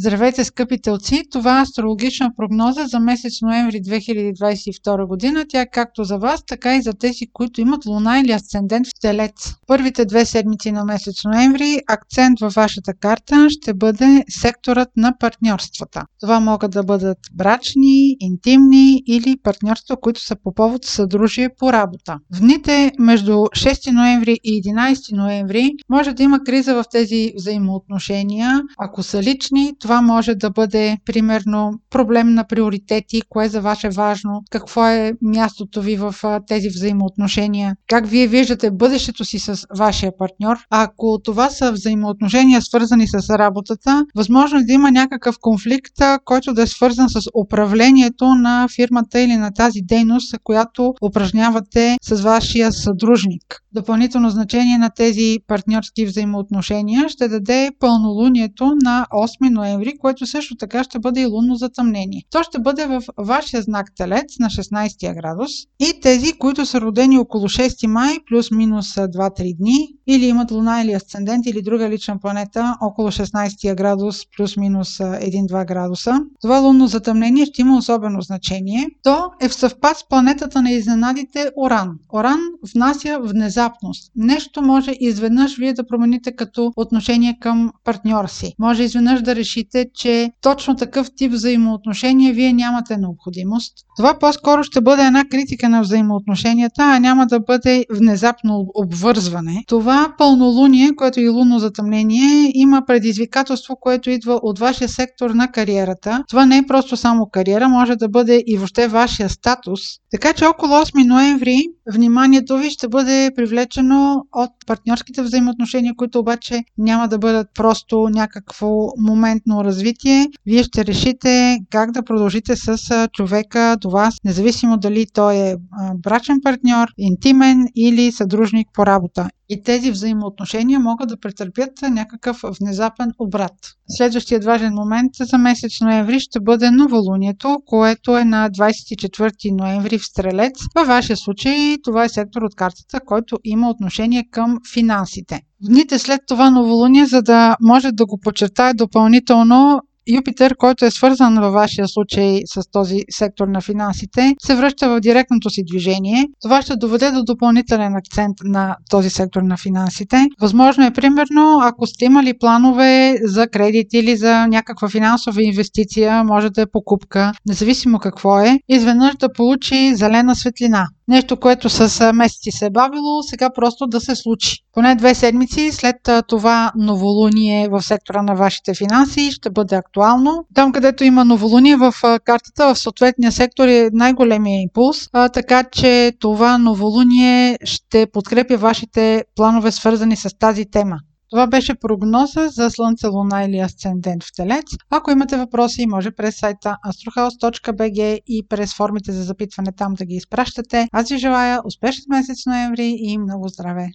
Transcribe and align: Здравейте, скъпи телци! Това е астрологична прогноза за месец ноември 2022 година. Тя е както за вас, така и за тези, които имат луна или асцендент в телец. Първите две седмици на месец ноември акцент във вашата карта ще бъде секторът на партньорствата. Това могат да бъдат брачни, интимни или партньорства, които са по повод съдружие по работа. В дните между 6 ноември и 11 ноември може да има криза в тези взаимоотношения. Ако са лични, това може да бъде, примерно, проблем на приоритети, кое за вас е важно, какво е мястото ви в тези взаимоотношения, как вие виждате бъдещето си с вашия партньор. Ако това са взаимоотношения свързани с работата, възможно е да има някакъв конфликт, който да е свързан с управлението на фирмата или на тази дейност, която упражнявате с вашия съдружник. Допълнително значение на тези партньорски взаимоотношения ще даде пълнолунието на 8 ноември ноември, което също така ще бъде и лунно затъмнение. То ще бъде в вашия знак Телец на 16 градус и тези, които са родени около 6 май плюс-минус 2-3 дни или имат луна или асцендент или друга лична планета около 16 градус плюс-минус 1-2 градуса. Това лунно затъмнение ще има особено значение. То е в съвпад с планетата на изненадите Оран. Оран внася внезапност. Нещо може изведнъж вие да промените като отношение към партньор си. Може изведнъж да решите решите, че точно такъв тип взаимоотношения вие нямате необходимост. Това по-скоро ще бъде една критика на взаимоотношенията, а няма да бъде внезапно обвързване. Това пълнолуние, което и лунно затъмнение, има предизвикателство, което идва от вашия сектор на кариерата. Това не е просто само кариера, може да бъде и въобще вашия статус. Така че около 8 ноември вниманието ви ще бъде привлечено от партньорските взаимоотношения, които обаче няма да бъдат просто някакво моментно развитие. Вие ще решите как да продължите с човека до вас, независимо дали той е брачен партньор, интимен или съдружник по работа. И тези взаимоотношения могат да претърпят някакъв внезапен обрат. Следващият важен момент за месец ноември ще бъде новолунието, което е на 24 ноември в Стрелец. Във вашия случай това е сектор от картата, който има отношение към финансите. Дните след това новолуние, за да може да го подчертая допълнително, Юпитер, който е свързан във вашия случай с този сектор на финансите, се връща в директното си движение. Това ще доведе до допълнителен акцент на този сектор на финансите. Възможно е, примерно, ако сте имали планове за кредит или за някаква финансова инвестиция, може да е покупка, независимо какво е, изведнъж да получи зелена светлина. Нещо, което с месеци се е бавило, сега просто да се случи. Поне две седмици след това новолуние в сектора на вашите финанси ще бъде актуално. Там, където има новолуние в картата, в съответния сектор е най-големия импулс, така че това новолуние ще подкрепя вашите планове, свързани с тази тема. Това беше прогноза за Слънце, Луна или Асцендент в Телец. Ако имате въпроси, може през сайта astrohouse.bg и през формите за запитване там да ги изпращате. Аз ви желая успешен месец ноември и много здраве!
Здравейте, 0.00 0.44
скъпи 0.44 0.80
телци! 0.82 1.22
Това 1.30 1.58
е 1.58 1.62
астрологична 1.62 2.30
прогноза 2.36 2.86
за 2.86 3.00
месец 3.00 3.32
ноември 3.42 3.82
2022 3.82 5.06
година. 5.06 5.44
Тя 5.48 5.60
е 5.60 5.70
както 5.70 6.04
за 6.04 6.18
вас, 6.18 6.44
така 6.46 6.76
и 6.76 6.82
за 6.82 6.92
тези, 6.92 7.26
които 7.32 7.60
имат 7.60 7.86
луна 7.86 8.20
или 8.20 8.32
асцендент 8.32 8.86
в 8.86 8.90
телец. 9.00 9.54
Първите 9.66 10.04
две 10.04 10.24
седмици 10.24 10.72
на 10.72 10.84
месец 10.84 11.24
ноември 11.24 11.78
акцент 11.88 12.40
във 12.40 12.54
вашата 12.54 12.94
карта 12.94 13.46
ще 13.50 13.74
бъде 13.74 14.24
секторът 14.28 14.88
на 14.96 15.14
партньорствата. 15.20 16.02
Това 16.20 16.40
могат 16.40 16.70
да 16.70 16.82
бъдат 16.82 17.18
брачни, 17.34 18.16
интимни 18.20 19.02
или 19.06 19.36
партньорства, 19.42 19.96
които 20.00 20.24
са 20.24 20.36
по 20.44 20.54
повод 20.54 20.84
съдружие 20.84 21.48
по 21.58 21.72
работа. 21.72 22.18
В 22.34 22.40
дните 22.40 22.92
между 22.98 23.32
6 23.32 23.92
ноември 23.92 24.38
и 24.44 24.62
11 24.62 25.16
ноември 25.16 25.70
може 25.88 26.12
да 26.12 26.22
има 26.22 26.40
криза 26.46 26.74
в 26.74 26.84
тези 26.90 27.32
взаимоотношения. 27.36 28.62
Ако 28.78 29.02
са 29.02 29.22
лични, 29.22 29.72
това 29.88 30.02
може 30.02 30.34
да 30.34 30.50
бъде, 30.50 30.98
примерно, 31.06 31.72
проблем 31.90 32.34
на 32.34 32.44
приоритети, 32.44 33.22
кое 33.28 33.48
за 33.48 33.60
вас 33.60 33.84
е 33.84 33.88
важно, 33.88 34.42
какво 34.50 34.86
е 34.86 35.12
мястото 35.22 35.82
ви 35.82 35.96
в 35.96 36.14
тези 36.46 36.68
взаимоотношения, 36.68 37.76
как 37.86 38.06
вие 38.06 38.26
виждате 38.26 38.70
бъдещето 38.70 39.24
си 39.24 39.38
с 39.38 39.66
вашия 39.78 40.12
партньор. 40.18 40.56
Ако 40.70 41.18
това 41.24 41.50
са 41.50 41.72
взаимоотношения 41.72 42.62
свързани 42.62 43.06
с 43.06 43.30
работата, 43.30 44.04
възможно 44.16 44.58
е 44.58 44.64
да 44.64 44.72
има 44.72 44.90
някакъв 44.90 45.36
конфликт, 45.40 45.94
който 46.24 46.54
да 46.54 46.62
е 46.62 46.66
свързан 46.66 47.08
с 47.08 47.20
управлението 47.44 48.34
на 48.34 48.68
фирмата 48.76 49.20
или 49.20 49.36
на 49.36 49.50
тази 49.50 49.80
дейност, 49.80 50.34
която 50.44 50.94
упражнявате 51.02 51.96
с 52.02 52.20
вашия 52.20 52.72
съдружник. 52.72 53.62
Допълнително 53.72 54.30
значение 54.30 54.78
на 54.78 54.90
тези 54.90 55.38
партньорски 55.46 56.06
взаимоотношения 56.06 57.08
ще 57.08 57.28
даде 57.28 57.70
пълнолунието 57.80 58.72
на 58.84 59.06
8 59.12 59.50
ноември 59.50 59.77
ноември, 59.78 59.98
което 59.98 60.26
също 60.26 60.56
така 60.56 60.84
ще 60.84 60.98
бъде 60.98 61.20
и 61.20 61.26
лунно 61.26 61.54
затъмнение. 61.54 62.22
То 62.30 62.42
ще 62.42 62.58
бъде 62.58 62.86
в 62.86 63.02
вашия 63.18 63.62
знак 63.62 63.86
Телец 63.96 64.38
на 64.38 64.46
16 64.46 65.14
градус 65.14 65.50
и 65.80 66.00
тези, 66.02 66.32
които 66.32 66.66
са 66.66 66.80
родени 66.80 67.18
около 67.18 67.48
6 67.48 67.86
май 67.86 68.16
плюс-минус 68.28 68.94
2-3 68.94 69.56
дни 69.56 69.88
или 70.06 70.26
имат 70.26 70.50
луна 70.50 70.82
или 70.82 70.92
асцендент 70.92 71.46
или 71.46 71.62
друга 71.62 71.88
лична 71.90 72.18
планета 72.20 72.76
около 72.80 73.08
16 73.08 73.74
градус 73.74 74.16
плюс-минус 74.36 74.98
1-2 74.98 75.66
градуса. 75.66 76.20
Това 76.40 76.58
лунно 76.58 76.86
затъмнение 76.86 77.46
ще 77.46 77.60
има 77.60 77.78
особено 77.78 78.20
значение. 78.20 78.86
То 79.02 79.30
е 79.40 79.48
в 79.48 79.54
съвпад 79.54 79.96
с 79.96 80.08
планетата 80.08 80.62
на 80.62 80.70
изненадите 80.70 81.50
Оран. 81.56 81.90
Оран 82.12 82.40
внася 82.74 83.18
внезапност. 83.22 84.12
Нещо 84.16 84.62
може 84.62 84.92
изведнъж 85.00 85.56
вие 85.58 85.72
да 85.72 85.86
промените 85.86 86.32
като 86.36 86.72
отношение 86.76 87.38
към 87.40 87.70
партньор 87.84 88.26
си. 88.28 88.54
Може 88.58 88.82
изведнъж 88.82 89.22
да 89.22 89.36
решите 89.36 89.57
решите, 89.58 89.86
че 89.94 90.30
точно 90.42 90.76
такъв 90.76 91.10
тип 91.16 91.32
взаимоотношения 91.32 92.34
вие 92.34 92.52
нямате 92.52 92.96
необходимост. 92.96 93.72
Това 93.96 94.18
по-скоро 94.18 94.62
ще 94.62 94.80
бъде 94.80 95.02
една 95.02 95.24
критика 95.24 95.68
на 95.68 95.80
взаимоотношенията, 95.80 96.82
а 96.82 96.98
няма 96.98 97.26
да 97.26 97.40
бъде 97.40 97.84
внезапно 97.90 98.66
обвързване. 98.74 99.64
Това 99.68 100.14
пълнолуние, 100.18 100.90
което 100.96 101.20
и 101.20 101.28
лунно 101.28 101.58
затъмнение, 101.58 102.50
има 102.54 102.82
предизвикателство, 102.86 103.76
което 103.80 104.10
идва 104.10 104.40
от 104.42 104.58
вашия 104.58 104.88
сектор 104.88 105.30
на 105.30 105.48
кариерата. 105.52 106.24
Това 106.28 106.46
не 106.46 106.58
е 106.58 106.66
просто 106.66 106.96
само 106.96 107.26
кариера, 107.32 107.68
може 107.68 107.96
да 107.96 108.08
бъде 108.08 108.42
и 108.46 108.56
въобще 108.56 108.88
вашия 108.88 109.28
статус. 109.28 109.80
Така 110.10 110.32
че 110.32 110.44
около 110.44 110.72
8 110.72 111.06
ноември 111.06 111.62
вниманието 111.92 112.58
ви 112.58 112.70
ще 112.70 112.88
бъде 112.88 113.30
привлечено 113.36 114.24
от 114.32 114.50
партньорските 114.66 115.22
взаимоотношения, 115.22 115.94
които 115.96 116.18
обаче 116.18 116.64
няма 116.78 117.08
да 117.08 117.18
бъдат 117.18 117.48
просто 117.54 118.08
някакво 118.08 118.68
моментно 118.98 119.64
развитие. 119.64 120.26
Вие 120.46 120.62
ще 120.62 120.84
решите 120.84 121.58
как 121.70 121.90
да 121.92 122.02
продължите 122.02 122.56
с 122.56 123.08
човека 123.12 123.76
до 123.80 123.90
вас, 123.90 124.14
независимо 124.24 124.76
дали 124.76 125.06
той 125.14 125.36
е 125.36 125.56
брачен 125.94 126.40
партньор, 126.42 126.88
интимен 126.98 127.66
или 127.76 128.12
съдружник 128.12 128.68
по 128.74 128.86
работа. 128.86 129.28
И 129.50 129.62
тези 129.62 129.90
взаимоотношения 129.90 130.80
могат 130.80 131.08
да 131.08 131.20
претърпят 131.20 131.70
някакъв 131.82 132.40
внезапен 132.60 133.12
обрат. 133.18 133.52
Следващият 133.88 134.44
важен 134.44 134.74
момент 134.74 135.12
за 135.20 135.38
месец 135.38 135.80
ноември 135.80 136.20
ще 136.20 136.40
бъде 136.40 136.70
новолунието, 136.70 137.58
което 137.66 138.18
е 138.18 138.24
на 138.24 138.50
24 138.50 139.58
ноември 139.58 139.98
в 139.98 140.04
Стрелец. 140.04 140.52
Във 140.74 140.86
вашия 140.86 141.16
случай 141.16 141.76
това 141.82 142.04
е 142.04 142.08
сектор 142.08 142.42
от 142.42 142.54
картата, 142.54 143.00
който 143.06 143.38
има 143.44 143.70
отношение 143.70 144.24
към 144.30 144.58
финансите. 144.72 145.40
Дните 145.60 145.98
след 145.98 146.20
това 146.28 146.50
новолуние, 146.50 147.06
за 147.06 147.22
да 147.22 147.56
може 147.60 147.92
да 147.92 148.06
го 148.06 148.18
подчертая 148.20 148.74
допълнително, 148.74 149.80
Юпитер, 150.08 150.56
който 150.56 150.84
е 150.84 150.90
свързан 150.90 151.38
във 151.40 151.52
вашия 151.52 151.88
случай 151.88 152.40
с 152.46 152.62
този 152.72 153.00
сектор 153.10 153.48
на 153.48 153.60
финансите, 153.60 154.34
се 154.42 154.56
връща 154.56 154.88
в 154.88 155.00
директното 155.00 155.50
си 155.50 155.62
движение. 155.70 156.26
Това 156.42 156.62
ще 156.62 156.76
доведе 156.76 157.10
до 157.10 157.24
допълнителен 157.24 157.96
акцент 157.96 158.36
на 158.44 158.76
този 158.90 159.10
сектор 159.10 159.42
на 159.42 159.56
финансите. 159.56 160.26
Възможно 160.40 160.84
е, 160.86 160.90
примерно, 160.90 161.60
ако 161.62 161.86
сте 161.86 162.04
имали 162.04 162.38
планове 162.38 163.16
за 163.24 163.48
кредит 163.48 163.86
или 163.92 164.16
за 164.16 164.46
някаква 164.46 164.88
финансова 164.88 165.42
инвестиция, 165.42 166.24
може 166.24 166.50
да 166.50 166.62
е 166.62 166.70
покупка, 166.72 167.32
независимо 167.46 167.98
какво 167.98 168.40
е, 168.40 168.58
изведнъж 168.68 169.16
да 169.16 169.32
получи 169.32 169.94
зелена 169.94 170.36
светлина. 170.36 170.88
Нещо, 171.08 171.36
което 171.36 171.68
с 171.68 172.12
месеци 172.12 172.50
се 172.50 172.66
е 172.66 172.70
бавило, 172.70 173.22
сега 173.22 173.50
просто 173.50 173.86
да 173.86 174.00
се 174.00 174.16
случи. 174.16 174.56
Поне 174.72 174.94
две 174.94 175.14
седмици 175.14 175.72
след 175.72 175.96
това 176.28 176.72
новолуние 176.76 177.68
в 177.68 177.82
сектора 177.82 178.22
на 178.22 178.34
вашите 178.34 178.74
финанси 178.74 179.30
ще 179.32 179.50
бъде 179.50 179.76
актуално. 179.76 180.44
Там, 180.54 180.72
където 180.72 181.04
има 181.04 181.24
новолуние 181.24 181.76
в 181.76 181.94
картата, 182.24 182.74
в 182.74 182.78
съответния 182.78 183.32
сектор 183.32 183.68
е 183.68 183.90
най-големия 183.92 184.62
импулс, 184.62 185.08
така 185.32 185.64
че 185.64 186.12
това 186.20 186.58
новолуние 186.58 187.58
ще 187.64 188.06
подкрепя 188.06 188.56
вашите 188.56 189.24
планове, 189.36 189.72
свързани 189.72 190.16
с 190.16 190.38
тази 190.38 190.64
тема. 190.64 190.98
Това 191.30 191.46
беше 191.46 191.74
прогноза 191.74 192.48
за 192.48 192.70
Слънце, 192.70 193.06
Луна 193.06 193.44
или 193.44 193.58
Асцендент 193.58 194.24
в 194.24 194.32
Телец. 194.36 194.64
Ако 194.90 195.10
имате 195.10 195.36
въпроси, 195.36 195.86
може 195.86 196.10
през 196.10 196.38
сайта 196.38 196.76
astrohouse.bg 196.86 198.20
и 198.26 198.46
през 198.48 198.74
формите 198.74 199.12
за 199.12 199.22
запитване 199.22 199.72
там 199.72 199.94
да 199.94 200.04
ги 200.04 200.14
изпращате. 200.14 200.88
Аз 200.92 201.08
ви 201.08 201.18
желая 201.18 201.60
успешен 201.64 202.04
месец 202.08 202.46
ноември 202.46 202.94
и 202.98 203.18
много 203.18 203.48
здраве! 203.48 203.86